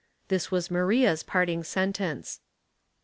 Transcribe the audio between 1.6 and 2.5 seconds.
sentence.